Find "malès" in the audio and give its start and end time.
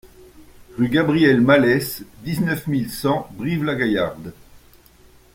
1.41-2.01